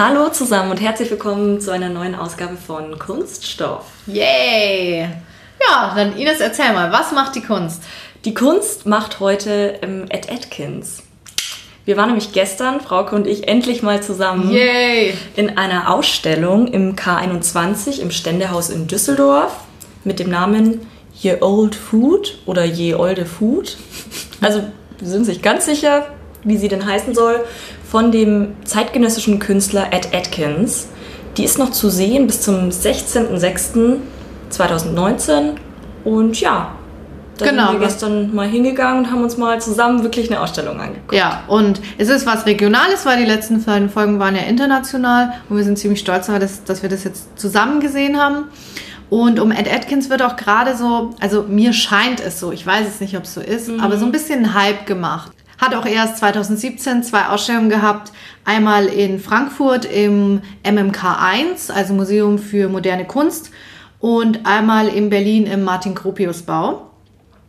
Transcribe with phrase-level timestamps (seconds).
[0.00, 3.84] Hallo zusammen und herzlich willkommen zu einer neuen Ausgabe von Kunststoff.
[4.06, 5.08] Yay!
[5.60, 7.82] Ja, dann Ines, erzähl mal, was macht die Kunst?
[8.24, 11.02] Die Kunst macht heute ähm, Ed Atkins.
[11.84, 15.14] Wir waren nämlich gestern, Frauke und ich, endlich mal zusammen Yay!
[15.34, 19.52] in einer Ausstellung im K21 im Ständehaus in Düsseldorf
[20.04, 23.76] mit dem Namen Ye Old Food oder Ye Olde Food.
[24.40, 24.62] Also
[25.00, 26.06] wir sind sich ganz sicher,
[26.44, 27.44] wie sie denn heißen soll,
[27.90, 30.88] von dem zeitgenössischen Künstler Ed Atkins.
[31.36, 35.52] Die ist noch zu sehen bis zum 16.06.2019
[36.04, 36.72] und ja,
[37.38, 37.68] da Genau.
[37.70, 41.12] sind wir gestern mal hingegangen und haben uns mal zusammen wirklich eine Ausstellung angeguckt.
[41.14, 45.56] Ja, und es ist was Regionales, weil die letzten beiden Folgen waren ja international und
[45.56, 48.46] wir sind ziemlich stolz darauf, dass, dass wir das jetzt zusammen gesehen haben.
[49.10, 52.86] Und um Ed Atkins wird auch gerade so, also mir scheint es so, ich weiß
[52.86, 55.32] es nicht, ob es so ist, aber so ein bisschen Hype gemacht.
[55.58, 58.12] Hat auch erst 2017 zwei Ausstellungen gehabt.
[58.44, 63.50] Einmal in Frankfurt im MMK1, also Museum für moderne Kunst,
[64.00, 66.88] und einmal in Berlin im Martin-Gropius-Bau.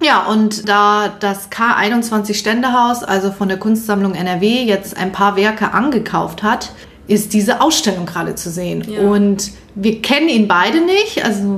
[0.02, 5.74] Ja, und da das K21 Ständehaus, also von der Kunstsammlung NRW, jetzt ein paar Werke
[5.74, 6.72] angekauft hat,
[7.08, 8.86] ist diese Ausstellung gerade zu sehen.
[8.88, 9.02] Ja.
[9.02, 11.58] Und wir kennen ihn beide nicht, also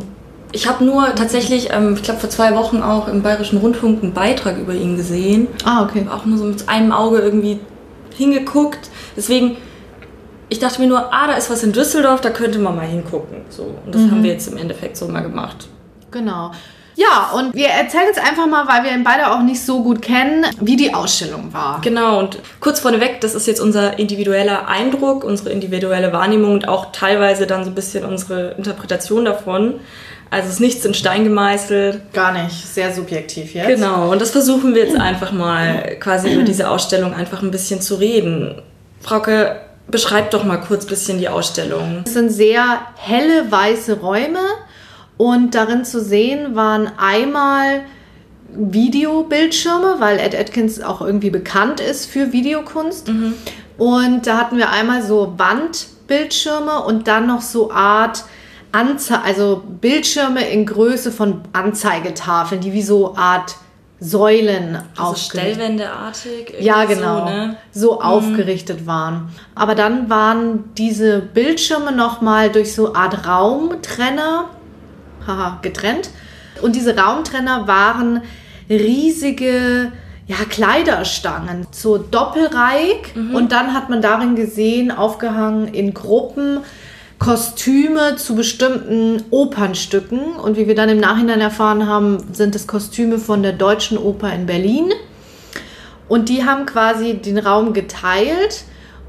[0.54, 4.14] Ich habe nur tatsächlich, ähm, ich glaube vor zwei Wochen auch im Bayerischen Rundfunk einen
[4.14, 5.48] Beitrag über ihn gesehen.
[5.64, 6.06] ah okay.
[6.12, 7.60] Auch nur so mit einem Auge irgendwie
[8.16, 8.90] hingeguckt.
[9.16, 9.58] Deswegen,
[10.50, 13.42] ich dachte mir nur, ah, da ist was in Düsseldorf, da könnte man mal hingucken.
[13.50, 15.68] So, und das haben wir jetzt im Endeffekt so mal gemacht.
[16.12, 16.52] Genau.
[16.96, 20.02] Ja, und wir erzählen jetzt einfach mal, weil wir ihn beide auch nicht so gut
[20.02, 21.80] kennen, wie die Ausstellung war.
[21.82, 26.92] Genau, und kurz vorneweg, das ist jetzt unser individueller Eindruck, unsere individuelle Wahrnehmung und auch
[26.92, 29.76] teilweise dann so ein bisschen unsere Interpretation davon.
[30.32, 32.14] Also es ist nichts in Stein gemeißelt.
[32.14, 33.68] Gar nicht, sehr subjektiv jetzt.
[33.68, 37.82] Genau, und das versuchen wir jetzt einfach mal quasi über diese Ausstellung einfach ein bisschen
[37.82, 38.62] zu reden.
[39.02, 42.04] Frauke, beschreib doch mal kurz ein bisschen die Ausstellung.
[42.06, 44.40] Es sind sehr helle weiße Räume
[45.18, 47.82] und darin zu sehen waren einmal
[48.54, 53.12] Videobildschirme, weil Ed Atkins auch irgendwie bekannt ist für Videokunst.
[53.78, 58.24] Und da hatten wir einmal so Wandbildschirme und dann noch so Art
[58.72, 63.56] Anze also Bildschirme in Größe von Anzeigetafeln, die wie so Art
[64.04, 67.20] Säulen Also irgendwie ja, genau.
[67.20, 67.58] So, ne?
[67.72, 69.30] So aufgerichtet waren.
[69.54, 74.50] Aber dann waren diese Bildschirme nochmal durch so Art Raumtrenner
[75.28, 76.10] haha, getrennt.
[76.62, 78.22] Und diese Raumtrenner waren
[78.70, 79.92] riesige
[80.28, 83.16] ja, Kleiderstangen, so doppelreich.
[83.34, 86.60] Und dann hat man darin gesehen, aufgehangen in Gruppen,
[87.22, 90.38] Kostüme zu bestimmten Opernstücken.
[90.38, 94.34] Und wie wir dann im Nachhinein erfahren haben, sind es Kostüme von der Deutschen Oper
[94.34, 94.92] in Berlin.
[96.08, 98.64] Und die haben quasi den Raum geteilt.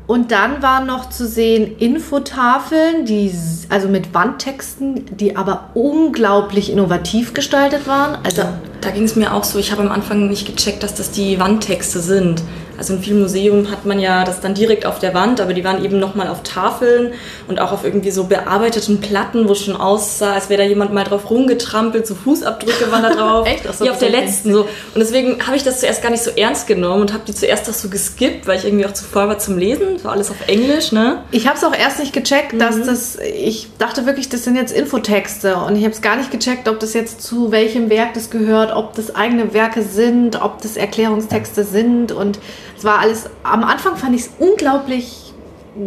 [0.06, 3.32] Und dann waren noch zu sehen Infotafeln, die
[3.70, 8.18] also mit Wandtexten, die aber unglaublich innovativ gestaltet waren.
[8.24, 9.58] Also Da, da ging es mir auch so.
[9.58, 12.42] Ich habe am Anfang nicht gecheckt, dass das die Wandtexte sind.
[12.82, 15.62] Also in vielen Museen hat man ja das dann direkt auf der Wand, aber die
[15.62, 17.12] waren eben nochmal auf Tafeln
[17.46, 21.04] und auch auf irgendwie so bearbeiteten Platten, wo schon aussah, als wäre da jemand mal
[21.04, 23.46] drauf rumgetrampelt, so Fußabdrücke waren da drauf.
[23.46, 23.68] Echt?
[23.68, 24.62] Ach so, ja, auf der letzten so.
[24.62, 27.70] Und deswegen habe ich das zuerst gar nicht so ernst genommen und habe die zuerst
[27.70, 30.02] auch so geskippt, weil ich irgendwie auch zu voll war zum Lesen.
[30.02, 31.22] War alles auf Englisch, ne?
[31.30, 34.72] ich habe es auch erst nicht gecheckt, dass das, ich dachte wirklich, das sind jetzt
[34.72, 38.30] Infotexte und ich habe es gar nicht gecheckt, ob das jetzt zu welchem Werk das
[38.30, 42.40] gehört, ob das eigene Werke sind, ob das Erklärungstexte sind und
[42.82, 45.32] es war alles, am Anfang fand ich es unglaublich,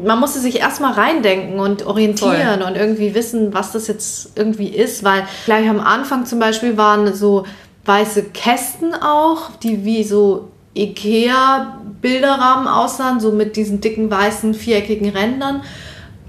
[0.06, 5.04] man musste sich erstmal reindenken und orientieren und irgendwie wissen, was das jetzt irgendwie ist,
[5.04, 7.46] weil gleich am Anfang zum Beispiel waren so
[7.84, 15.64] weiße Kästen auch, die wie so Ikea-Bilderrahmen aussahen, so mit diesen dicken weißen viereckigen Rändern.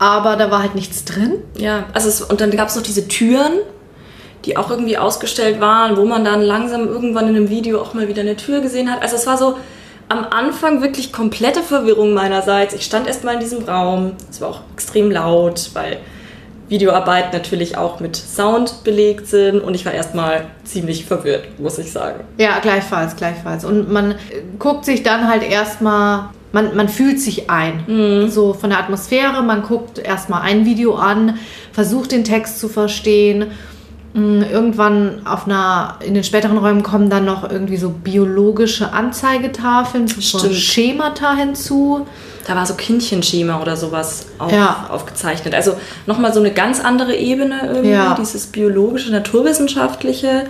[0.01, 1.35] Aber da war halt nichts drin.
[1.57, 3.53] Ja, also es, und dann gab es noch diese Türen,
[4.45, 8.09] die auch irgendwie ausgestellt waren, wo man dann langsam irgendwann in einem Video auch mal
[8.09, 9.01] wieder eine Tür gesehen hat.
[9.01, 9.57] Also es war so
[10.09, 12.75] am Anfang wirklich komplette Verwirrung meinerseits.
[12.75, 14.13] Ich stand erst mal in diesem Raum.
[14.31, 15.99] Es war auch extrem laut, weil
[16.69, 21.93] Videoarbeiten natürlich auch mit Sound belegt sind und ich war erstmal ziemlich verwirrt, muss ich
[21.93, 22.25] sagen.
[22.39, 23.65] Ja, gleichfalls, gleichfalls.
[23.65, 24.17] Und man äh,
[24.59, 27.85] guckt sich dann halt erstmal, man, man fühlt sich ein.
[27.87, 28.31] Mhm.
[28.31, 31.39] So von der Atmosphäre, man guckt erstmal ein Video an,
[31.73, 33.53] versucht den Text zu verstehen.
[34.17, 40.09] Mm, Irgendwann auf einer, in den späteren Räumen kommen dann noch irgendwie so biologische Anzeigetafeln,
[40.09, 40.39] so.
[40.53, 42.07] Schemata hinzu.
[42.47, 44.87] Da war so Kindchenschema oder sowas auf, Ja.
[44.91, 45.55] aufgezeichnet.
[45.55, 45.75] Also
[46.07, 48.15] nochmal so eine ganz andere Ebene irgendwie, Ja.
[48.19, 50.45] dieses biologische, naturwissenschaftliche.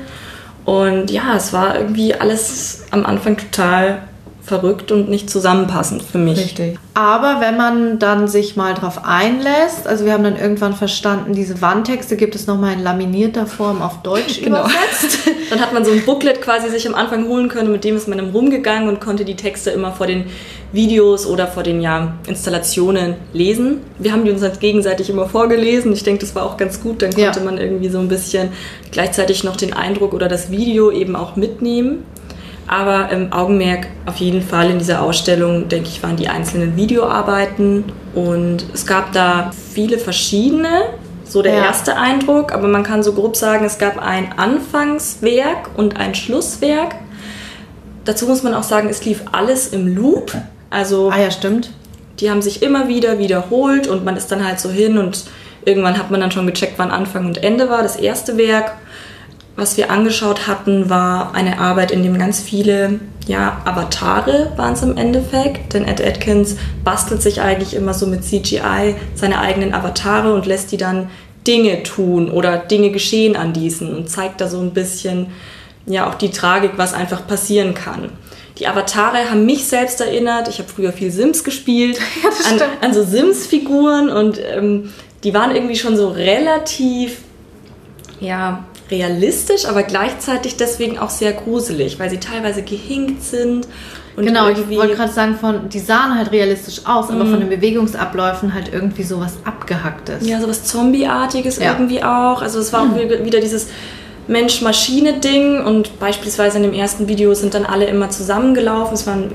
[0.65, 4.03] Und ja, es war irgendwie alles am Anfang total
[4.47, 6.39] verrückt und nicht zusammenpassend für mich.
[6.39, 6.79] Richtig.
[6.95, 11.61] Aber wenn man dann sich mal drauf einlässt, also wir haben dann irgendwann verstanden, diese
[11.61, 14.61] Wandtexte gibt es nochmal in laminierter Form auf Deutsch Genau.
[14.61, 15.19] übersetzt.
[15.51, 18.09] Dann hat man so ein Booklet quasi sich am Anfang holen können, mit dem ist
[18.09, 20.25] man dann rumgegangen und konnte die Texte immer vor den
[20.73, 23.79] Videos oder vor den ja, Installationen lesen.
[23.99, 25.93] Wir haben die uns halt gegenseitig immer vorgelesen.
[25.93, 27.03] Ich denke, das war auch ganz gut.
[27.03, 27.27] Dann Ja.
[27.27, 28.49] konnte man irgendwie so ein bisschen
[28.91, 32.05] gleichzeitig noch den Eindruck oder das Video eben auch mitnehmen.
[32.69, 37.85] Aber im Augenmerk auf jeden Fall in dieser Ausstellung, denke ich, waren die einzelnen Videoarbeiten
[38.15, 40.83] und es gab da viele verschiedene.
[41.29, 41.65] So der Ja.
[41.65, 46.95] erste Eindruck, aber man kann so grob sagen, es gab ein Anfangswerk und ein Schlusswerk.
[48.05, 50.33] Dazu muss man auch sagen, es lief alles im Loop.
[50.71, 51.71] Also ah ja, stimmt.
[52.21, 55.25] die haben sich immer wieder wiederholt und man ist dann halt so hin und
[55.65, 57.83] irgendwann hat man dann schon gecheckt, wann Anfang und Ende war.
[57.83, 58.73] Das erste Werk,
[59.57, 64.83] was wir angeschaut hatten, war eine Arbeit, in dem ganz viele ja, Avatare waren es
[64.83, 65.73] im Endeffekt.
[65.73, 70.73] Denn Ed Atkins bastelt sich eigentlich immer so mit CGI seine eigenen Avatare und lässt
[70.73, 71.09] die dann
[71.47, 75.29] Dinge tun oder Dinge geschehen an diesen und zeigt da so ein bisschen
[75.87, 78.11] ja auch die Tragik, was einfach passieren kann.
[78.59, 80.49] Die Avatare haben mich selbst erinnert.
[80.49, 81.99] Ich habe früher viel Sims gespielt.
[82.23, 84.93] das an, an so Sims-Figuren und ähm,
[85.25, 87.19] die waren irgendwie schon so relativ
[88.21, 93.67] ja, realistisch, aber gleichzeitig deswegen auch sehr gruselig, weil sie teilweise gehinkt sind.
[94.17, 97.51] Und Genau, ich wollte gerade sagen, von, die sahen halt realistisch aus, aber von den
[97.51, 100.27] Bewegungsabläufen halt irgendwie sowas abgehacktes.
[100.27, 101.73] Ja, sowas Zombie-artiges Ja.
[101.73, 102.41] irgendwie auch.
[102.41, 103.69] Also es war auch wieder wieder dieses
[104.27, 108.95] Mensch-Maschine-Ding und beispielsweise in dem ersten Video sind dann alle immer zusammengelaufen.
[108.95, 109.33] Es waren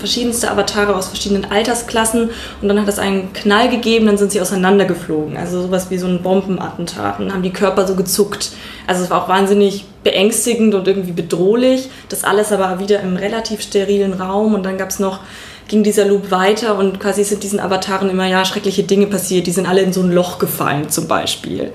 [0.00, 2.30] verschiedenste Avatare aus verschiedenen Altersklassen
[2.60, 5.36] und dann hat es einen Knall gegeben, dann sind sie auseinandergeflogen.
[5.36, 8.50] Also sowas wie so ein Bombenattentat und haben die Körper so gezuckt.
[8.88, 11.90] Also es war auch wahnsinnig beängstigend und irgendwie bedrohlich.
[12.08, 15.20] Das alles aber wieder im relativ sterilen Raum und dann gab es noch
[15.68, 19.46] ging dieser Loop weiter und quasi sind diesen Avataren immer ja schreckliche Dinge passiert.
[19.46, 21.72] Die sind alle in so ein Loch gefallen zum Beispiel.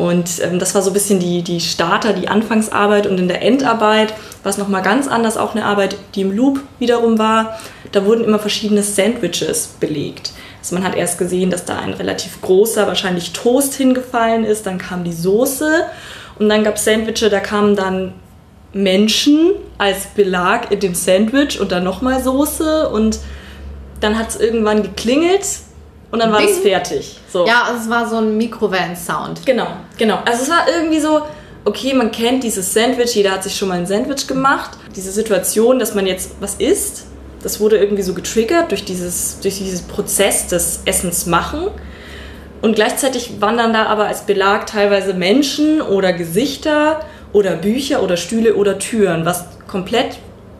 [0.00, 3.42] Und ähm, das war so ein bisschen die, die Starter, die Anfangsarbeit und in der
[3.42, 7.60] Endarbeit war es nochmal ganz anders, auch eine Arbeit, die im Loop wiederum war.
[7.92, 10.32] Da wurden immer verschiedene Sandwiches belegt.
[10.58, 14.78] Also man hat erst gesehen, dass da ein relativ großer, wahrscheinlich Toast hingefallen ist, dann
[14.78, 15.84] kam die Soße
[16.38, 18.14] und dann gab es Sandwiche, da kamen dann
[18.72, 23.18] Menschen als Belag in dem Sandwich und dann nochmal Soße und
[24.00, 25.44] dann hat es irgendwann geklingelt
[26.10, 26.72] und dann war es Bing.
[26.72, 27.18] fertig.
[27.32, 27.46] So.
[27.46, 29.46] Ja, also es war so ein Mikrowellen-Sound.
[29.46, 30.18] Genau, genau.
[30.24, 31.22] Also es war irgendwie so,
[31.64, 34.72] okay, man kennt dieses Sandwich, jeder hat sich schon mal ein Sandwich gemacht.
[34.96, 37.06] Diese Situation, dass man jetzt was isst,
[37.42, 41.68] das wurde irgendwie so getriggert durch, dieses, durch diesen Prozess des Essens machen.
[42.60, 47.00] Und gleichzeitig waren dann da aber als Belag teilweise Menschen oder Gesichter
[47.32, 50.18] oder Bücher oder Stühle oder Türen, was komplett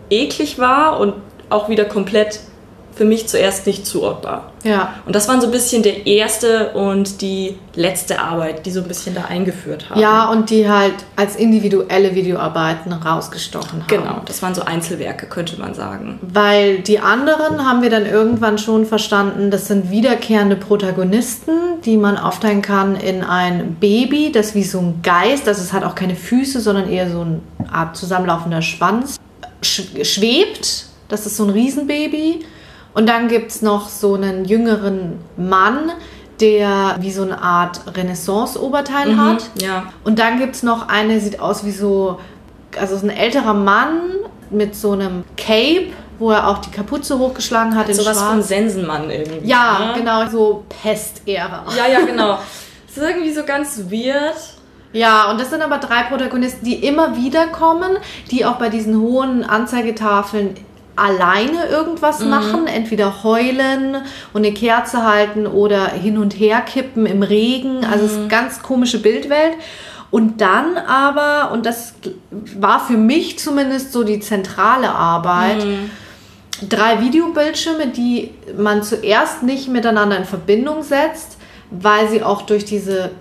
[0.09, 1.15] eklig war und
[1.51, 2.41] auch wieder komplett
[3.01, 4.53] für mich zuerst nicht zuordbar.
[4.63, 4.97] Ja.
[5.07, 8.89] Und das waren so ein bisschen der erste und die letzte Arbeit, die so ein
[8.89, 9.99] bisschen da eingeführt haben.
[9.99, 13.89] Ja, und die halt als individuelle Videoarbeiten rausgestochen haben.
[13.89, 16.19] Genau, das waren so Einzelwerke, könnte man sagen.
[16.21, 22.19] Weil die anderen haben wir dann irgendwann schon verstanden, das sind wiederkehrende Protagonisten, die man
[22.19, 26.17] aufteilen kann in ein Baby, das wie so ein Geist, also es hat auch keine
[26.17, 27.41] Füße, sondern eher so eine
[27.73, 29.19] Art zusammenlaufender Schwanz,
[29.63, 30.85] sch schwebt.
[31.09, 32.45] Das ist so ein Riesenbaby.
[32.95, 35.93] Und dann gibt es noch so einen jüngeren Mann,
[36.41, 39.51] der wie so eine Art Renaissance-Oberteil hat.
[39.61, 42.19] Ja, Und dann gibt es noch eine, sieht aus wie so,
[42.79, 44.01] also ist ein älterer Mann
[44.51, 48.49] mit so einem Cape, wo er auch die Kapuze hochgeschlagen hat in sowas von schwarz.
[48.49, 49.49] Sensenmann irgendwie.
[49.49, 49.93] Ja, ne?
[49.97, 51.65] genau, so Pest-Ära.
[51.77, 52.39] Ja, ja, genau.
[52.87, 54.37] Das ist irgendwie so ganz weird.
[54.93, 57.97] Ja, und das sind aber drei Protagonisten, die immer wieder kommen,
[58.31, 60.57] die auch bei diesen hohen Anzeigetafeln
[60.97, 63.97] alleine irgendwas machen, entweder heulen
[64.33, 67.85] und eine Kerze halten oder hin und her kippen im Regen.
[67.85, 69.55] Also es ist eine ganz komische Bildwelt.
[70.11, 71.95] Und dann aber, und das
[72.59, 75.65] war für mich zumindest so die zentrale Arbeit,
[76.69, 81.39] drei Videobildschirme, die man zuerst nicht miteinander in Verbindung setzt,
[81.71, 83.13] weil sie auch durch diese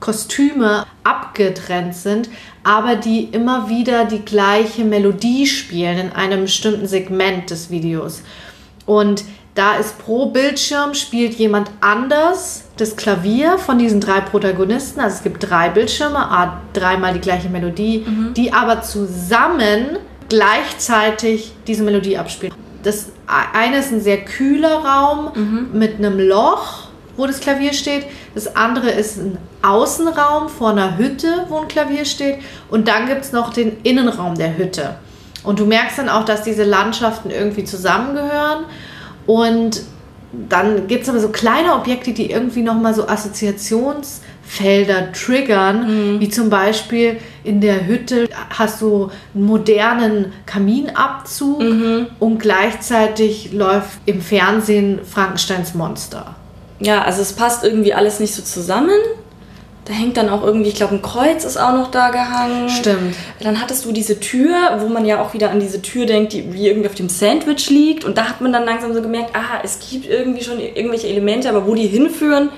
[0.00, 2.28] Kostüme abgetrennt sind,
[2.64, 8.22] aber die immer wieder die gleiche Melodie spielen in einem bestimmten Segment des Videos.
[8.84, 9.24] Und
[9.56, 15.00] da ist pro Bildschirm spielt jemand anders das Klavier von diesen drei Protagonisten.
[15.00, 16.28] Also es gibt drei Bildschirme,
[16.74, 18.34] dreimal die gleiche Melodie, mhm.
[18.34, 19.98] die aber zusammen
[20.28, 22.54] gleichzeitig diese Melodie abspielen.
[22.82, 25.68] Das eine ist ein sehr kühler Raum mhm.
[25.72, 26.85] mit einem Loch,
[27.16, 28.06] wo das Klavier steht.
[28.34, 32.38] Das andere ist ein Außenraum vor einer Hütte, wo ein Klavier steht.
[32.70, 34.96] Und dann gibt es noch den Innenraum der Hütte.
[35.42, 38.64] Und du merkst dann auch, dass diese Landschaften irgendwie zusammengehören.
[39.26, 39.82] Und
[40.48, 46.20] dann gibt es aber so kleine Objekte, die irgendwie nochmal so Assoziationsfelder triggern, mhm.
[46.20, 52.06] wie zum Beispiel in der Hütte hast du einen modernen Kaminabzug mhm.
[52.18, 56.35] und gleichzeitig läuft im Fernsehen Frankensteins Monster.
[56.78, 58.98] Ja, also es passt irgendwie alles nicht so zusammen.
[59.86, 62.68] Da hängt dann auch irgendwie, ich glaube, ein Kreuz ist auch noch da gehangen.
[62.68, 63.14] Stimmt.
[63.38, 66.52] Dann hattest du diese Tür, wo man ja auch wieder an diese Tür denkt, die
[66.52, 68.04] wie irgendwie auf dem Sandwich liegt.
[68.04, 71.48] Und da hat man dann langsam so gemerkt, ah, es gibt irgendwie schon irgendwelche Elemente,
[71.48, 72.50] aber wo die hinführen,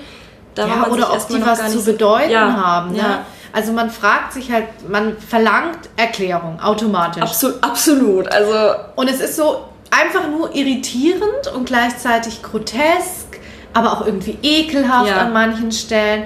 [0.55, 2.93] da ja, war man oder ob die was zu bedeuten ja, haben.
[2.93, 2.97] Ne?
[2.97, 3.25] Ja.
[3.53, 7.21] Also man fragt sich halt, man verlangt Erklärung automatisch.
[7.21, 8.27] Absolut, absolut.
[8.31, 13.28] Also und es ist so einfach nur irritierend und gleichzeitig grotesk,
[13.73, 15.17] aber auch irgendwie ekelhaft ja.
[15.17, 16.23] an manchen Stellen.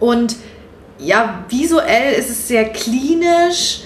[0.00, 0.36] Und
[0.98, 3.80] ja, visuell ist es sehr klinisch.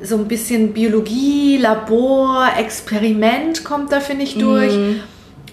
[0.00, 4.74] So ein bisschen Biologie, Labor, Experiment kommt da, finde ich, durch.
[4.74, 5.00] Mm.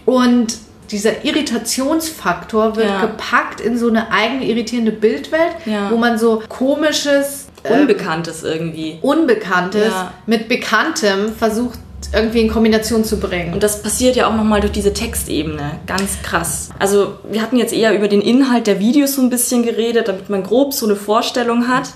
[0.06, 0.58] Und
[0.92, 3.02] dieser Irritationsfaktor wird ja.
[3.02, 5.92] gepackt in so eine eigene irritierende Bildwelt, ja.
[5.92, 7.48] wo man so komisches.
[7.64, 8.98] Unbekanntes äh, irgendwie.
[9.02, 10.14] Unbekanntes ja.
[10.26, 11.78] mit Bekanntem versucht
[12.14, 13.54] irgendwie in Kombination zu bringen.
[13.54, 15.80] Und das passiert ja auch nochmal durch diese Textebene.
[15.86, 16.70] Ganz krass.
[16.80, 20.30] Also wir hatten jetzt eher über den Inhalt der Videos so ein bisschen geredet, damit
[20.30, 21.90] man grob so eine Vorstellung hat.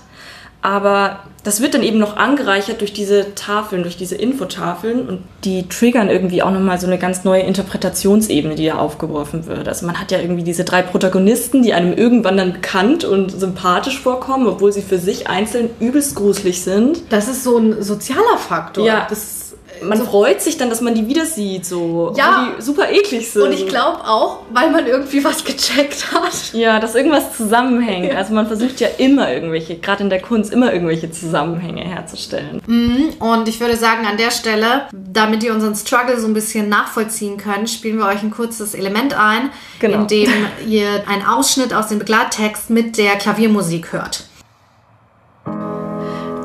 [0.62, 5.67] Aber das wird dann eben noch angereichert durch diese Tafeln, durch diese Infotafeln und die
[5.67, 9.67] triggern irgendwie auch nochmal so eine ganz neue Interpretationsebene, die da aufgeworfen wird.
[9.67, 14.00] Also man hat ja irgendwie diese drei Protagonisten, die einem irgendwann dann bekannt und sympathisch
[14.00, 17.01] vorkommen, obwohl sie für sich einzeln übelst gruselig sind.
[17.10, 18.86] Das ist so ein sozialer Faktor.
[18.86, 19.05] Ja.
[19.10, 19.42] Das
[19.83, 22.53] man so freut sich dann, dass man die wieder sieht, so, ja.
[22.57, 23.43] die super eklig sind.
[23.43, 26.53] Und ich glaube auch, weil man irgendwie was gecheckt hat.
[26.53, 28.11] Ja, dass irgendwas zusammenhängt.
[28.11, 28.17] Ja.
[28.17, 32.61] Also man versucht ja immer irgendwelche, gerade in der Kunst, immer irgendwelche Zusammenhänge herzustellen.
[32.65, 33.13] Mhm.
[33.19, 37.37] Und ich würde sagen, an der Stelle, damit ihr unseren Struggle so ein bisschen nachvollziehen
[37.37, 39.49] könnt, spielen wir euch ein kurzes Element ein,
[39.79, 40.01] genau.
[40.01, 40.29] in dem
[40.67, 44.25] ihr einen Ausschnitt aus dem Begleittext mit der Klaviermusik hört.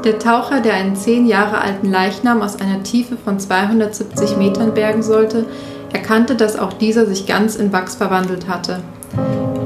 [0.04, 5.02] Der Taucher, der einen zehn Jahre alten Leichnam aus einer Tiefe von 270 Metern bergen
[5.02, 5.46] sollte,
[5.92, 8.80] erkannte, dass auch dieser sich ganz in Wachs verwandelt hatte.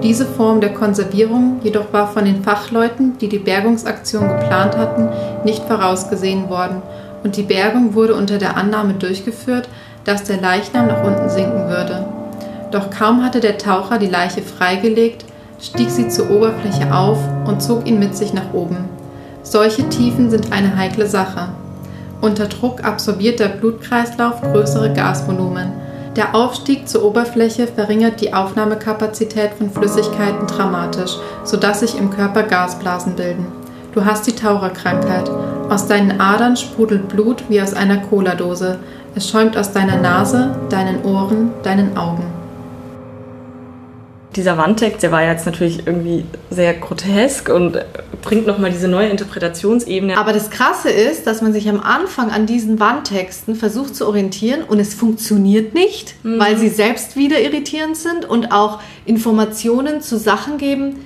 [0.02, 5.08] Diese Form der Konservierung jedoch war von den Fachleuten, die die Bergungsaktion geplant hatten,
[5.44, 6.82] nicht vorausgesehen worden
[7.22, 9.68] und die Bergung wurde unter der Annahme durchgeführt,
[10.04, 12.04] dass der Leichnam nach unten sinken würde.
[12.70, 15.24] Doch kaum hatte der Taucher die Leiche freigelegt,
[15.60, 18.88] stieg sie zur Oberfläche auf und zog ihn mit sich nach oben.
[19.42, 21.48] Solche Tiefen sind eine heikle Sache.
[22.20, 25.72] Unter Druck absorbiert der Blutkreislauf größere Gasvolumen.
[26.14, 33.16] Der Aufstieg zur Oberfläche verringert die Aufnahmekapazität von Flüssigkeiten dramatisch, sodass sich im Körper Gasblasen
[33.16, 33.46] bilden.
[33.92, 35.30] Du hast die Taucherkrankheit.
[35.68, 38.78] Aus deinen Adern sprudelt Blut wie aus einer Cola-Dose.
[39.14, 42.41] Es schäumt aus deiner Nase, deinen Ohren, deinen Augen
[44.36, 47.78] dieser Wandtext, der war jetzt natürlich irgendwie sehr grotesk und
[48.22, 50.16] bringt nochmal diese neue Interpretationsebene.
[50.16, 54.62] Aber das Krasse ist, dass man sich am Anfang an diesen Wandtexten versucht zu orientieren
[54.62, 56.38] und es funktioniert nicht, mhm.
[56.38, 61.04] weil sie selbst wieder irritierend sind und auch Informationen zu Sachen geben,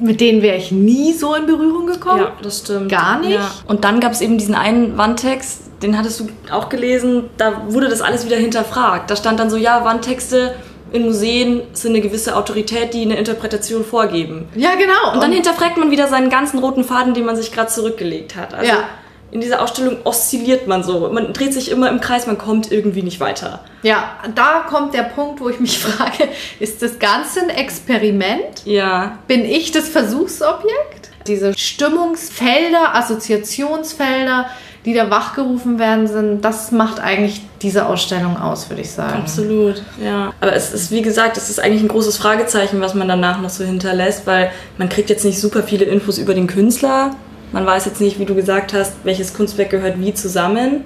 [0.00, 2.22] mit denen wäre ich nie so in Berührung gekommen.
[2.22, 2.90] Ja, das stimmt.
[2.90, 3.34] Gar nicht.
[3.34, 3.50] Ja.
[3.66, 7.88] Und dann gab es eben diesen einen Wandtext, den hattest du auch gelesen, da wurde
[7.88, 9.10] das alles wieder hinterfragt.
[9.10, 10.54] Da stand dann so, ja, Wandtexte
[10.92, 14.48] in Museen sind eine gewisse Autorität, die eine Interpretation vorgeben.
[14.54, 15.12] Ja, genau.
[15.12, 18.54] Und dann hinterfragt man wieder seinen ganzen roten Faden, den man sich gerade zurückgelegt hat.
[18.54, 18.88] Also ja.
[19.30, 21.10] in dieser Ausstellung oszilliert man so.
[21.12, 23.60] Man dreht sich immer im Kreis, man kommt irgendwie nicht weiter.
[23.82, 26.28] Ja, da kommt der Punkt, wo ich mich frage,
[26.60, 28.64] ist das Ganze ein Experiment?
[28.64, 29.18] Ja.
[29.26, 31.10] Bin ich das Versuchsobjekt?
[31.26, 34.50] Diese Stimmungsfelder, Assoziationsfelder,
[34.84, 39.22] die da wachgerufen werden sind, das macht eigentlich diese Ausstellung aus, würde ich sagen.
[39.22, 40.32] Absolut, ja.
[40.40, 43.48] Aber es ist, wie gesagt, es ist eigentlich ein großes Fragezeichen, was man danach noch
[43.48, 47.12] so hinterlässt, weil man kriegt jetzt nicht super viele Infos über den Künstler.
[47.52, 50.84] Man weiß jetzt nicht, wie du gesagt hast, welches Kunstwerk gehört wie zusammen.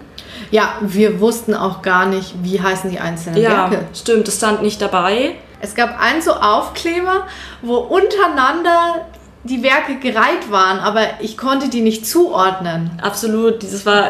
[0.50, 3.86] Ja, wir wussten auch gar nicht, wie heißen die einzelnen ja, Werke.
[3.94, 5.34] Stimmt, das stand nicht dabei.
[5.60, 7.26] Es gab einen so Aufkleber,
[7.62, 9.06] wo untereinander
[9.48, 12.90] die Werke gereiht waren, aber ich konnte die nicht zuordnen.
[13.02, 13.62] Absolut.
[13.62, 14.04] Dieses war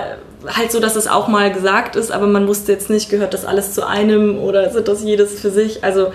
[0.47, 3.45] halt so, dass es auch mal gesagt ist, aber man wusste jetzt nicht, gehört das
[3.45, 5.83] alles zu einem oder sind das jedes für sich.
[5.85, 6.12] Also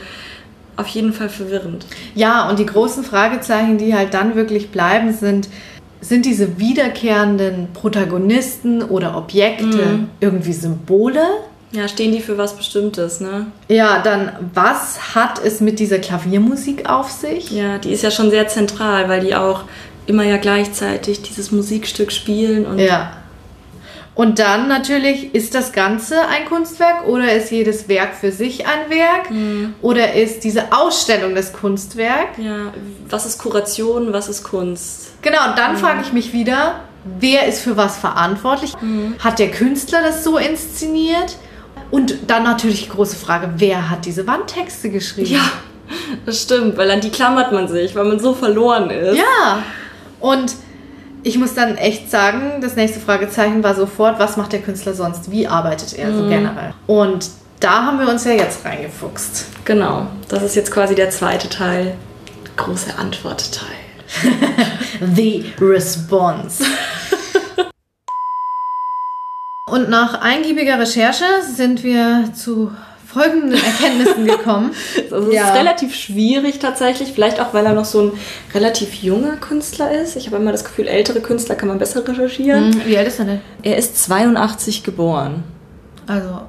[0.77, 1.85] auf jeden Fall verwirrend.
[2.15, 5.47] Ja, und die großen Fragezeichen, die halt dann wirklich bleiben, sind,
[6.01, 10.09] sind diese wiederkehrenden Protagonisten oder Objekte Mhm.
[10.19, 11.21] irgendwie Symbole?
[11.73, 13.47] Ja, stehen die für was Bestimmtes, ne?
[13.67, 17.49] Ja, dann was hat es mit dieser Klaviermusik auf sich?
[17.49, 19.63] Ja, die ist ja schon sehr zentral, weil die auch
[20.05, 23.17] immer ja gleichzeitig dieses Musikstück spielen und Ja.
[24.15, 28.91] Und dann natürlich, ist das Ganze ein Kunstwerk oder ist jedes Werk für sich ein
[28.91, 29.31] Werk?
[29.31, 29.73] Mhm.
[29.81, 32.37] Oder ist diese Ausstellung das Kunstwerk?
[32.37, 32.71] ja,
[33.09, 35.13] was ist Kuration, was ist Kunst?
[35.23, 36.81] Genau, und dann frage ich mich wieder,
[37.19, 38.73] wer ist für was verantwortlich?
[39.17, 41.37] Hat der Künstler das so inszeniert?
[41.93, 45.29] Und dann natürlich die große Frage, wer hat diese Wandtexte geschrieben?
[45.29, 45.51] Ja,
[46.25, 49.15] das stimmt, weil an die klammert man sich, weil man so verloren ist.
[49.15, 49.61] Ja.
[50.19, 50.55] Und
[51.21, 55.29] ich muss dann echt sagen, das nächste Fragezeichen war sofort, was macht der Künstler sonst?
[55.29, 56.73] Wie arbeitet er so generell?
[56.87, 59.45] Und da haben wir uns ja jetzt reingefuchst.
[59.63, 61.93] Genau, das ist jetzt quasi der zweite Teil,
[62.57, 63.67] große Antwortteil.
[65.15, 66.63] The Response.
[69.73, 71.25] Und nach eingiebiger Recherche
[71.55, 72.71] sind wir zu
[73.07, 74.71] folgenden Erkenntnissen gekommen.
[75.11, 75.49] Also es Ja.
[75.49, 78.11] ist relativ schwierig tatsächlich, vielleicht auch, weil er noch so ein
[78.53, 80.15] relativ junger Künstler ist.
[80.15, 82.71] Ich habe immer das Gefühl, ältere Künstler kann man besser recherchieren.
[82.73, 83.41] Hm, Wie alt ist er denn?
[83.63, 85.43] Er ist 82 geboren.
[86.07, 86.41] Also,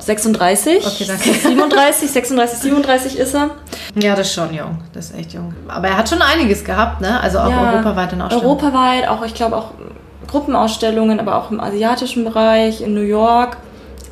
[0.00, 1.32] 36, Okay, danke.
[1.32, 3.50] 37, 36, 37 ist er.
[3.94, 4.78] ja, das ist schon jung.
[4.92, 5.54] Das ist echt jung.
[5.68, 7.20] Aber er hat schon einiges gehabt, ne?
[7.20, 8.48] Also auch Ja, europaweit in Ausstellungen.
[8.60, 9.70] Europaweit, auch ich glaube auch
[10.28, 13.56] Gruppenausstellungen, aber auch im asiatischen Bereich, in New York.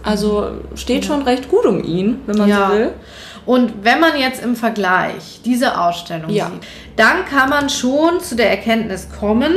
[0.02, 2.68] Also steht schon recht gut um ihn, wenn man Ja.
[2.68, 2.92] so will.
[3.47, 6.47] Und wenn man jetzt im Vergleich diese Ausstellung Ja.
[6.47, 6.62] sieht,
[6.97, 9.52] dann kann man schon zu der Erkenntnis kommen,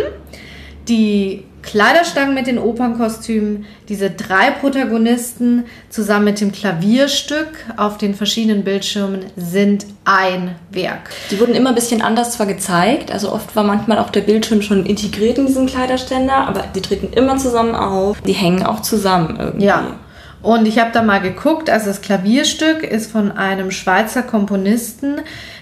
[0.87, 8.63] die Kleiderstangen mit den Opernkostümen, diese drei Protagonisten zusammen mit dem Klavierstück auf den verschiedenen
[8.63, 11.09] Bildschirmen sind ein Werk.
[11.29, 14.61] Die wurden immer ein bisschen anders zwar gezeigt, also oft war manchmal auch der Bildschirm
[14.61, 18.21] schon integriert in diesen Kleiderständer, aber die treten immer zusammen auf.
[18.21, 19.65] Die hängen auch zusammen irgendwie.
[19.65, 19.97] Ja.
[20.41, 25.15] Und ich habe da mal geguckt, also das Klavierstück ist von einem Schweizer Komponisten,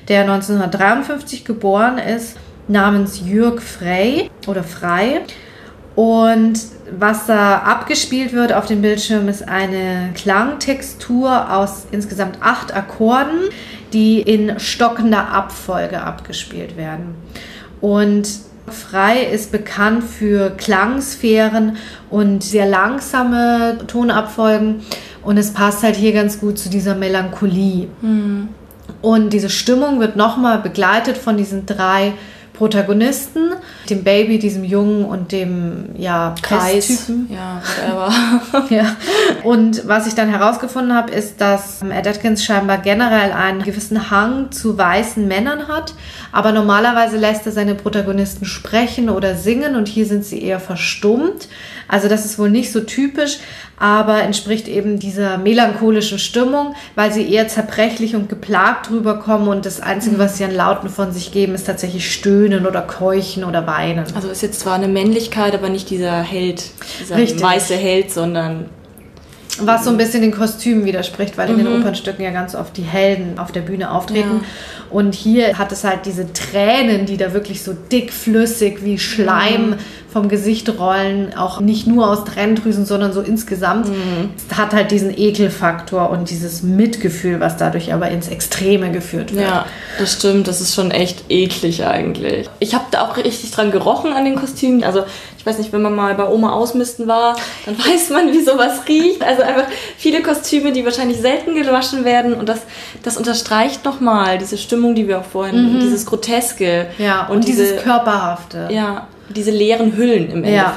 [0.07, 5.21] der 1953 geboren ist, namens Jürg Frey oder Frey.
[5.95, 6.59] Und
[6.91, 13.49] was da abgespielt wird auf dem Bildschirm ist eine Klangtextur aus insgesamt acht Akkorden,
[13.93, 17.15] die in stockender Abfolge abgespielt werden.
[17.79, 18.27] Und
[18.67, 21.77] Frei ist bekannt für Klangsphären
[22.09, 24.81] und sehr langsame Tonabfolgen.
[25.21, 27.87] Und es passt halt hier ganz gut zu dieser Melancholie.
[29.01, 32.13] Und diese Stimmung wird nochmal begleitet von diesen drei
[32.55, 33.53] Protagonisten,
[33.89, 36.87] dem Baby, diesem Jungen und dem ja, Kreis.
[36.87, 37.29] Pesttypen.
[37.31, 38.65] Ja, whatever.
[38.75, 38.95] Ja.
[39.43, 44.51] Und was ich dann herausgefunden habe, ist, dass Ed Atkins scheinbar generell einen gewissen Hang
[44.51, 45.93] zu weißen Männern hat.
[46.31, 51.47] Aber normalerweise lässt er seine Protagonisten sprechen oder singen und hier sind sie eher verstummt.
[51.87, 53.39] Also das ist wohl nicht so typisch,
[53.77, 59.81] aber entspricht eben dieser melancholischen Stimmung, weil sie eher zerbrechlich und geplagt rüberkommen und das
[59.81, 64.05] Einzige, was sie an Lauten von sich geben, ist tatsächlich Stöhnen oder Keuchen oder Weinen.
[64.15, 66.63] Also ist jetzt zwar eine Männlichkeit, aber nicht dieser Held,
[67.01, 67.41] dieser Richtig.
[67.41, 68.69] weiße Held, sondern
[69.61, 72.81] Was so ein bisschen den Kostümen widerspricht, weil in den Opernstücken ja ganz oft die
[72.81, 74.41] Helden auf der Bühne auftreten.
[74.41, 74.45] Ja.
[74.89, 79.75] Und hier hat es halt diese Tränen, die da wirklich so dickflüssig wie Schleim
[80.11, 83.87] vom Gesicht rollen, auch nicht nur aus Tränendrüsen, sondern so insgesamt.
[84.49, 89.45] Es hat halt diesen Ekelfaktor und dieses Mitgefühl, was dadurch aber ins Extreme geführt wird.
[89.45, 89.65] Ja,
[89.99, 90.47] das stimmt.
[90.47, 92.49] Das ist schon echt eklig eigentlich.
[92.59, 94.83] Ich habe da auch richtig dran gerochen an den Kostümen.
[94.83, 95.03] Also
[95.45, 97.35] ich weiß nicht, wenn man mal bei Oma ausmisten war,
[97.67, 99.21] dann weiß man, wie sowas riecht.
[99.21, 102.33] Also einfach viele Kostüme, die wahrscheinlich selten gewaschen werden.
[102.33, 102.61] Und das,
[103.03, 106.87] das unterstreicht nochmal diese Stimmung, die wir auch vorhin, dieses Groteske.
[106.97, 108.69] Ja, und, und, dieses diese, Körperhafte.
[108.71, 110.75] ja, diese leeren Hüllen im Ja.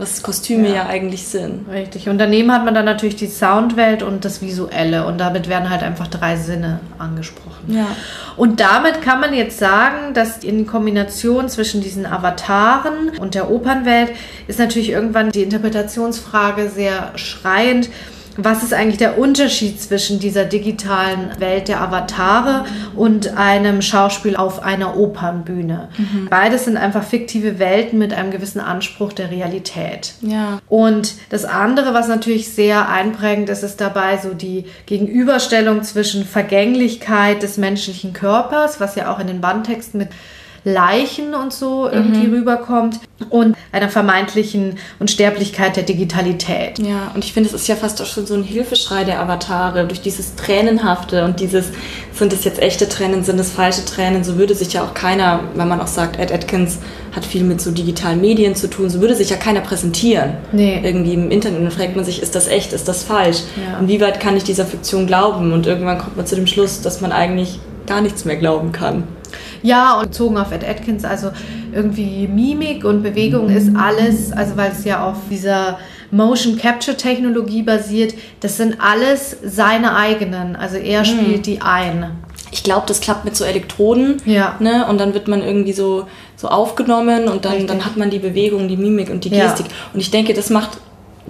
[0.00, 0.76] Was Kostüme ja.
[0.76, 0.86] Ja.
[0.86, 1.68] eigentlich sind.
[1.70, 2.08] Richtig.
[2.08, 5.04] Und daneben hat man dann natürlich die Soundwelt und das Visuelle.
[5.04, 7.74] Und damit werden halt einfach drei Sinne angesprochen.
[7.74, 7.86] Ja.
[8.34, 14.12] Und damit kann man jetzt sagen, dass in Kombination zwischen diesen Avataren und der Opernwelt
[14.46, 17.90] ist natürlich irgendwann die Interpretationsfrage sehr schreiend.
[18.44, 24.62] Was ist eigentlich der Unterschied zwischen dieser digitalen Welt der Avatare und einem Schauspiel auf
[24.62, 25.88] einer Opernbühne.
[25.96, 26.28] Mhm.
[26.28, 30.14] Beides sind einfach fiktive Welten mit einem gewissen Anspruch der Realität.
[30.22, 30.60] Ja.
[30.68, 37.42] Und das andere, was natürlich sehr einprägend ist, ist dabei so die Gegenüberstellung zwischen Vergänglichkeit
[37.42, 40.08] des menschlichen Körpers, was ja auch in den Bandtexten mit
[40.64, 42.34] Leichen und so irgendwie mhm.
[42.34, 46.78] rüberkommt und einer vermeintlichen Unsterblichkeit der Digitalität.
[46.78, 49.86] Ja, und ich finde, es ist ja fast auch schon so ein Hilfeschrei der Avatare
[49.86, 51.66] durch dieses Tränenhafte und dieses,
[52.12, 55.40] sind es jetzt echte Tränen, sind es falsche Tränen, so würde sich ja auch keiner,
[55.54, 56.78] wenn man auch sagt, Ed Atkins
[57.14, 60.34] hat viel mit so digitalen Medien zu tun, so würde sich ja keiner präsentieren.
[60.52, 60.80] Nee.
[60.82, 63.38] Irgendwie im Internet und fragt man sich, ist das echt, ist das falsch?
[63.56, 63.78] Ja.
[63.78, 65.52] Inwieweit kann ich dieser Fiktion glauben?
[65.52, 69.04] Und irgendwann kommt man zu dem Schluss, dass man eigentlich gar nichts mehr glauben kann.
[69.62, 71.30] Ja, und bezogen auf Ed Atkins, also
[71.72, 75.78] irgendwie Mimik und Bewegung ist alles, also weil es ja auf dieser
[76.10, 80.56] Motion Capture Technologie basiert, das sind alles seine eigenen.
[80.56, 81.42] Also er spielt mhm.
[81.42, 82.10] die ein.
[82.52, 84.20] Ich glaube, das klappt mit so Elektroden.
[84.24, 84.56] Ja.
[84.58, 84.86] Ne?
[84.88, 88.66] Und dann wird man irgendwie so, so aufgenommen und dann, dann hat man die Bewegung,
[88.66, 89.66] die Mimik und die Gestik.
[89.66, 89.72] Ja.
[89.94, 90.78] Und ich denke, das macht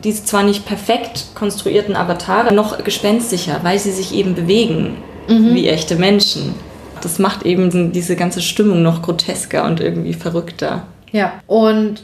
[0.02, 4.96] diese zwar nicht perfekt konstruierten Avatare noch gespenstischer, weil sie sich eben bewegen
[5.28, 5.54] mhm.
[5.54, 6.54] wie echte Menschen
[7.00, 10.84] das macht eben diese ganze Stimmung noch grotesker und irgendwie verrückter.
[11.12, 12.02] Ja, und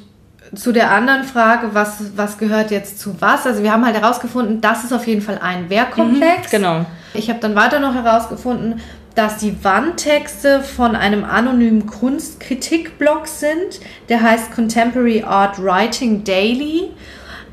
[0.55, 3.47] zu der anderen Frage, was, was gehört jetzt zu was?
[3.47, 6.47] Also wir haben halt herausgefunden, das ist auf jeden Fall ein Werkkomplex.
[6.47, 6.87] Mhm, genau.
[7.15, 8.81] Ich habe dann weiter noch herausgefunden,
[9.15, 13.81] dass die Wandtexte von einem anonymen Kunstkritikblog sind.
[14.09, 16.91] Der heißt Contemporary Art Writing Daily.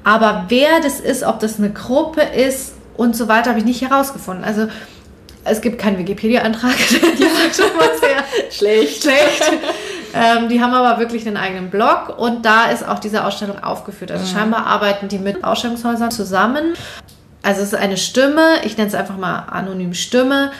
[0.03, 3.81] Aber wer das ist, ob das eine Gruppe ist und so weiter, habe ich nicht
[3.81, 4.43] herausgefunden.
[4.43, 4.67] Also
[5.43, 6.75] es gibt keinen Wikipedia-Eintrag.
[6.89, 9.03] Die sind schon mal sehr schlecht.
[9.03, 9.51] schlecht.
[10.15, 14.11] Ähm, die haben aber wirklich einen eigenen Blog und da ist auch diese Ausstellung aufgeführt.
[14.11, 14.37] Also mhm.
[14.37, 16.75] scheinbar arbeiten die mit Ausstellungshäusern zusammen.
[17.41, 20.51] Also es ist eine Stimme, ich nenne es einfach mal anonym Stimme,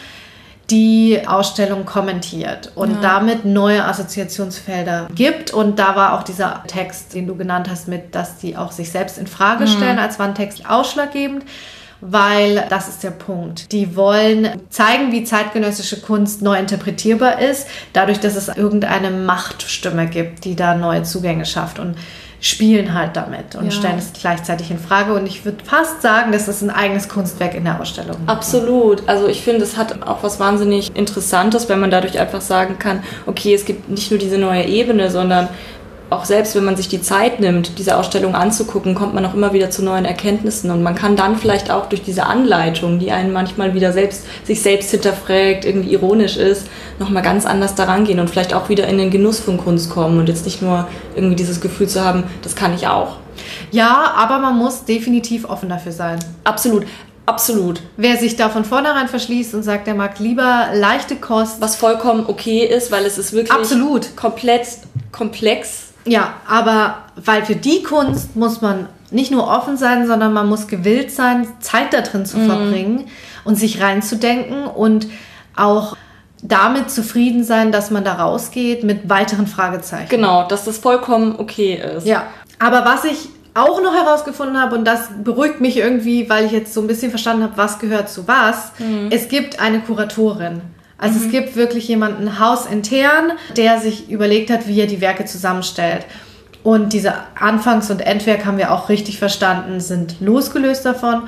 [0.70, 3.00] die Ausstellung kommentiert und ja.
[3.00, 5.52] damit neue Assoziationsfelder gibt.
[5.52, 8.90] Und da war auch dieser Text, den du genannt hast, mit, dass die auch sich
[8.90, 9.68] selbst in Frage mhm.
[9.68, 10.02] stellen, mhm.
[10.02, 11.44] als Wandtext ausschlaggebend
[12.06, 13.72] weil das ist der Punkt.
[13.72, 20.44] Die wollen zeigen, wie zeitgenössische Kunst neu interpretierbar ist, dadurch, dass es irgendeine Machtstimme gibt,
[20.44, 21.96] die da neue Zugänge schafft und
[22.44, 23.70] spielen halt damit und ja.
[23.70, 25.14] stellen es gleichzeitig in Frage.
[25.14, 28.18] Und ich würde fast sagen, das ist ein eigenes Kunstwerk in der Ausstellung.
[28.26, 29.08] Absolut.
[29.08, 33.02] Also ich finde, es hat auch was wahnsinnig Interessantes, wenn man dadurch einfach sagen kann,
[33.24, 35.48] okay, es gibt nicht nur diese neue Ebene, sondern
[36.14, 39.52] auch selbst wenn man sich die Zeit nimmt, diese Ausstellung anzugucken, kommt man auch immer
[39.52, 43.32] wieder zu neuen Erkenntnissen und man kann dann vielleicht auch durch diese Anleitung, die einen
[43.32, 46.66] manchmal wieder selbst, sich selbst hinterfragt, irgendwie ironisch ist,
[46.98, 50.18] nochmal ganz anders daran gehen und vielleicht auch wieder in den Genuss von Kunst kommen
[50.18, 53.16] und jetzt nicht nur irgendwie dieses Gefühl zu haben, das kann ich auch.
[53.70, 56.18] Ja, aber man muss definitiv offen dafür sein.
[56.44, 56.86] Absolut.
[57.26, 57.80] Absolut.
[57.96, 61.60] Wer sich da von vornherein verschließt und sagt, der mag lieber leichte Kost.
[61.60, 64.14] Was vollkommen okay ist, weil es ist wirklich Absolut.
[64.14, 64.66] komplett
[65.10, 70.48] komplex ja, aber weil für die Kunst muss man nicht nur offen sein, sondern man
[70.48, 72.46] muss gewillt sein, Zeit da drin zu mhm.
[72.46, 73.06] verbringen
[73.44, 75.06] und sich reinzudenken und
[75.56, 75.96] auch
[76.42, 80.08] damit zufrieden sein, dass man da rausgeht mit weiteren Fragezeichen.
[80.10, 82.06] Genau, dass das vollkommen okay ist.
[82.06, 82.24] Ja,
[82.58, 86.74] aber was ich auch noch herausgefunden habe, und das beruhigt mich irgendwie, weil ich jetzt
[86.74, 89.08] so ein bisschen verstanden habe, was gehört zu was, mhm.
[89.10, 90.60] es gibt eine Kuratorin.
[90.98, 91.26] Also mhm.
[91.26, 96.06] es gibt wirklich jemanden hausintern, der sich überlegt hat, wie er die Werke zusammenstellt.
[96.62, 101.24] Und diese Anfangs- und Endwerk haben wir auch richtig verstanden, sind losgelöst davon.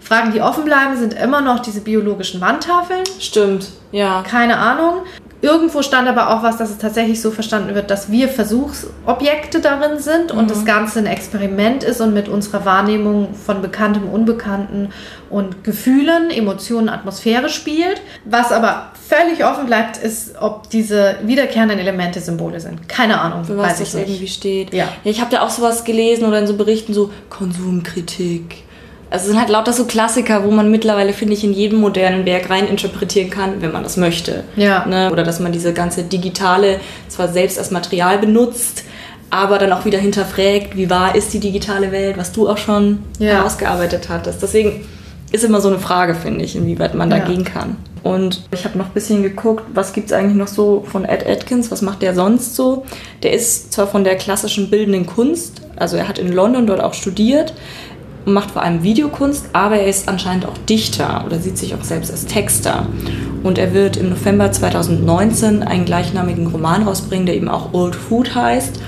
[0.00, 3.04] Fragen, die offen bleiben, sind immer noch diese biologischen Wandtafeln.
[3.20, 4.22] Stimmt, ja.
[4.22, 5.02] Keine Ahnung.
[5.42, 9.98] Irgendwo stand aber auch was, dass es tatsächlich so verstanden wird, dass wir Versuchsobjekte darin
[9.98, 10.48] sind und mhm.
[10.48, 14.90] das Ganze ein Experiment ist und mit unserer Wahrnehmung von Bekanntem, Unbekannten
[15.30, 18.02] und Gefühlen, Emotionen, Atmosphäre spielt.
[18.24, 22.88] Was aber völlig offen bleibt, ist, ob diese wiederkehrenden Elemente Symbole sind.
[22.88, 23.44] Keine Ahnung.
[23.44, 24.72] Für was das irgendwie steht.
[24.72, 24.84] Ja.
[25.02, 28.64] ja ich habe da auch sowas gelesen oder in so Berichten so Konsumkritik
[29.10, 32.26] also es sind halt lauter so Klassiker, wo man mittlerweile, finde ich, in jedem modernen
[32.26, 34.44] Werk rein interpretieren kann, wenn man das möchte.
[34.54, 34.86] Ja.
[34.86, 35.10] Ne?
[35.10, 38.84] Oder dass man diese ganze digitale zwar selbst als Material benutzt,
[39.28, 43.00] aber dann auch wieder hinterfragt, wie wahr ist die digitale Welt, was du auch schon
[43.18, 43.30] ja.
[43.30, 44.42] herausgearbeitet hattest.
[44.42, 44.86] Deswegen
[45.32, 47.24] ist immer so eine Frage, finde ich, inwieweit man da ja.
[47.24, 47.76] gehen kann.
[48.02, 51.26] Und ich habe noch ein bisschen geguckt, was gibt es eigentlich noch so von Ed
[51.26, 52.84] Atkins, was macht der sonst so?
[53.22, 56.94] Der ist zwar von der klassischen bildenden Kunst, also er hat in London dort auch
[56.94, 57.52] studiert,
[58.26, 61.82] und macht vor allem Videokunst, aber er ist anscheinend auch Dichter oder sieht sich auch
[61.82, 62.86] selbst als Texter.
[63.42, 68.34] Und er wird im November 2019 einen gleichnamigen Roman rausbringen, der eben auch Old Food
[68.34, 68.80] heißt.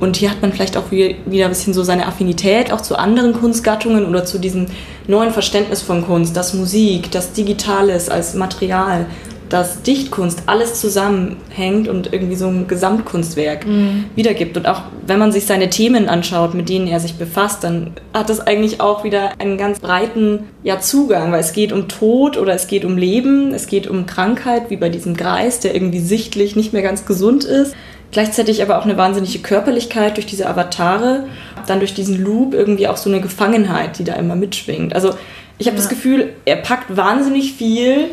[0.00, 3.34] Und hier hat man vielleicht auch wieder ein bisschen so seine Affinität auch zu anderen
[3.34, 4.66] Kunstgattungen oder zu diesem
[5.06, 9.06] neuen Verständnis von Kunst, dass Musik, das Digitales als Material,
[9.50, 14.04] dass Dichtkunst alles zusammenhängt und irgendwie so ein Gesamtkunstwerk mhm.
[14.14, 14.56] wiedergibt.
[14.56, 18.30] Und auch wenn man sich seine Themen anschaut, mit denen er sich befasst, dann hat
[18.30, 22.54] es eigentlich auch wieder einen ganz breiten ja, Zugang, weil es geht um Tod oder
[22.54, 26.54] es geht um Leben, es geht um Krankheit, wie bei diesem Greis, der irgendwie sichtlich
[26.54, 27.74] nicht mehr ganz gesund ist.
[28.12, 31.28] Gleichzeitig aber auch eine wahnsinnige Körperlichkeit durch diese Avatare,
[31.66, 34.94] dann durch diesen Loop irgendwie auch so eine Gefangenheit, die da immer mitschwingt.
[34.94, 35.10] Also
[35.58, 35.82] ich habe ja.
[35.82, 38.08] das Gefühl, er packt wahnsinnig viel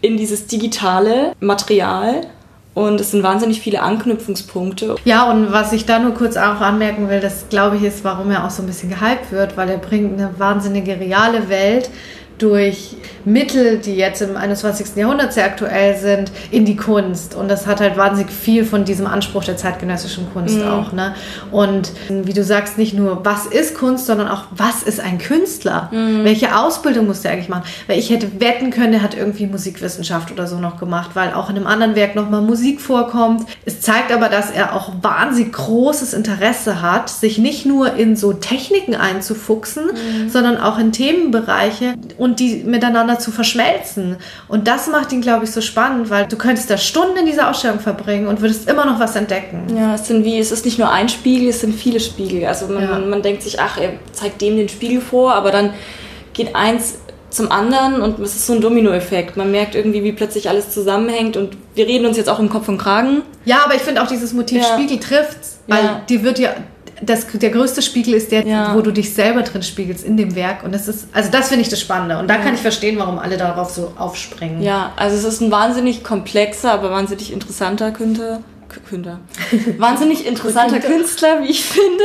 [0.00, 2.22] in dieses digitale Material
[2.74, 4.96] und es sind wahnsinnig viele Anknüpfungspunkte.
[5.04, 8.30] Ja, und was ich da nur kurz auch anmerken will, das glaube ich ist, warum
[8.30, 11.90] er auch so ein bisschen gehypt wird, weil er bringt eine wahnsinnige reale Welt
[12.42, 14.96] durch Mittel, die jetzt im 21.
[14.96, 17.34] Jahrhundert sehr aktuell sind, in die Kunst.
[17.34, 20.68] Und das hat halt wahnsinnig viel von diesem Anspruch der zeitgenössischen Kunst mhm.
[20.68, 20.92] auch.
[20.92, 21.14] Ne?
[21.50, 25.90] Und wie du sagst, nicht nur, was ist Kunst, sondern auch, was ist ein Künstler?
[25.92, 26.24] Mhm.
[26.24, 27.64] Welche Ausbildung muss der eigentlich machen?
[27.86, 31.50] Weil ich hätte wetten können, der hat irgendwie Musikwissenschaft oder so noch gemacht, weil auch
[31.50, 33.46] in einem anderen Werk nochmal Musik vorkommt.
[33.66, 38.32] Es zeigt aber, dass er auch wahnsinnig großes Interesse hat, sich nicht nur in so
[38.32, 40.30] Techniken einzufuchsen, mhm.
[40.30, 44.16] sondern auch in Themenbereiche und die miteinander zu verschmelzen.
[44.46, 47.50] Und das macht ihn, glaube ich, so spannend, weil du könntest da Stunden in dieser
[47.50, 49.64] Ausstellung verbringen und würdest immer noch was entdecken.
[49.76, 52.46] Ja, es sind wie, es ist nicht nur ein Spiegel, es sind viele Spiegel.
[52.46, 52.98] Also man, ja.
[52.98, 55.70] man denkt sich, ach, er zeigt dem den Spiegel vor, aber dann
[56.32, 56.98] geht eins
[57.30, 59.36] zum anderen und es ist so ein Dominoeffekt.
[59.36, 62.68] Man merkt irgendwie, wie plötzlich alles zusammenhängt und wir reden uns jetzt auch im Kopf
[62.68, 63.22] und Kragen.
[63.44, 64.74] Ja, aber ich finde auch dieses Motiv ja.
[64.74, 66.02] Spiegel trifft, weil ja.
[66.08, 66.50] die wird ja
[67.00, 68.74] das, der größte Spiegel ist der, ja.
[68.74, 70.64] wo du dich selber drin spiegelst in dem Werk.
[70.64, 72.18] Und das ist, also das finde ich das Spannende.
[72.18, 72.42] Und da ja.
[72.42, 74.62] kann ich verstehen, warum alle darauf so aufspringen.
[74.62, 78.40] Ja, also es ist ein wahnsinnig komplexer, aber wahnsinnig interessanter Künstler.
[78.68, 79.20] Künstler.
[79.78, 82.04] wahnsinnig interessanter Künstler, wie ich finde.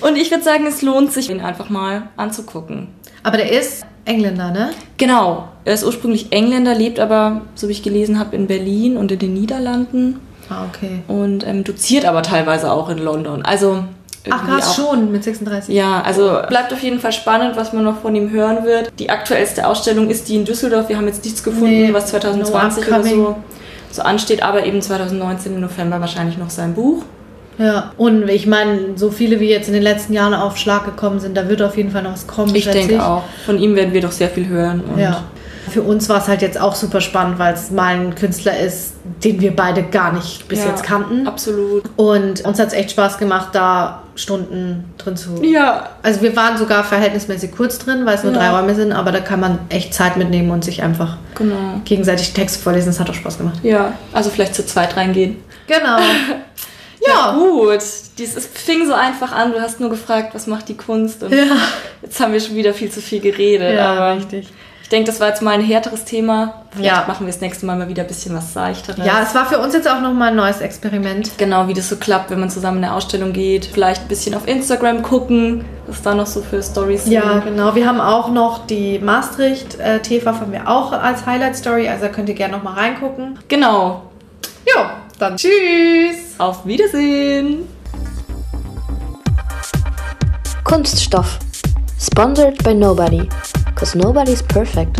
[0.00, 2.88] Und ich würde sagen, es lohnt sich, ihn einfach mal anzugucken.
[3.22, 4.70] Aber der ist Engländer, ne?
[4.98, 5.48] Genau.
[5.64, 9.18] Er ist ursprünglich Engländer, lebt aber, so wie ich gelesen habe, in Berlin und in
[9.18, 10.20] den Niederlanden.
[10.50, 11.00] Ah, okay.
[11.08, 13.42] Und ähm, doziert aber teilweise auch in London.
[13.42, 13.84] Also
[14.30, 15.74] Ach krass, schon mit 36.
[15.74, 18.92] Ja, also bleibt auf jeden Fall spannend, was man noch von ihm hören wird.
[18.98, 20.88] Die aktuellste Ausstellung ist die in Düsseldorf.
[20.88, 23.36] Wir haben jetzt nichts gefunden, nee, was 2020 no oder so,
[23.90, 27.02] so ansteht, aber eben 2019 im November wahrscheinlich noch sein Buch.
[27.58, 31.20] Ja, und ich meine, so viele wie jetzt in den letzten Jahren auf Schlag gekommen
[31.20, 32.54] sind, da wird auf jeden Fall noch was kommen.
[32.54, 33.00] Ich denke ich.
[33.00, 33.22] auch.
[33.46, 34.82] Von ihm werden wir doch sehr viel hören.
[34.96, 35.22] ja.
[35.70, 38.94] Für uns war es halt jetzt auch super spannend, weil es mal ein Künstler ist,
[39.22, 41.26] den wir beide gar nicht bis ja, jetzt kannten.
[41.26, 41.84] Absolut.
[41.96, 45.42] Und uns hat es echt Spaß gemacht, da Stunden drin zu.
[45.42, 45.90] Ja.
[46.02, 48.38] Also wir waren sogar verhältnismäßig kurz drin, weil es nur ja.
[48.38, 51.80] drei Räume sind, aber da kann man echt Zeit mitnehmen und sich einfach genau.
[51.84, 52.86] gegenseitig Texte vorlesen.
[52.86, 53.58] Das hat auch Spaß gemacht.
[53.62, 55.36] Ja, also vielleicht zu zweit reingehen.
[55.66, 55.98] Genau.
[57.06, 57.08] ja.
[57.08, 57.82] ja, gut.
[58.18, 59.52] Dies, es fing so einfach an.
[59.52, 61.22] Du hast nur gefragt, was macht die Kunst?
[61.22, 61.44] Und ja.
[62.02, 63.74] jetzt haben wir schon wieder viel zu viel geredet.
[63.74, 64.48] Ja, aber richtig.
[64.84, 66.62] Ich denke, das war jetzt mal ein härteres Thema.
[66.70, 67.04] Vielleicht ja.
[67.08, 69.04] machen wir das nächste Mal mal wieder ein bisschen was seichteres.
[69.04, 71.30] Ja, es war für uns jetzt auch nochmal ein neues Experiment.
[71.38, 73.64] Genau, wie das so klappt, wenn man zusammen in eine Ausstellung geht.
[73.64, 77.14] Vielleicht ein bisschen auf Instagram gucken, was da noch so für Stories sind.
[77.14, 77.74] Ja, genau.
[77.74, 81.88] Wir haben auch noch die Maastricht-TV haben wir auch als Highlight-Story.
[81.88, 83.38] Also könnt ihr gerne nochmal reingucken.
[83.48, 84.02] Genau.
[84.66, 86.34] Ja, dann tschüss.
[86.36, 87.66] Auf Wiedersehen.
[90.62, 91.38] Kunststoff.
[91.98, 93.26] Sponsored by Nobody.
[93.84, 94.98] Because nobody's perfect.